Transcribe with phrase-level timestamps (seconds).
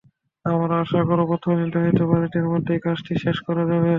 [0.45, 3.89] আমরা আশা করব, বর্তমানে নির্ধারিত বাজেটের মধ্যেই কাজটি শেষ করা যাবে।